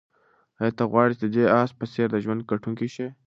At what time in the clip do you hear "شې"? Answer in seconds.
2.95-3.07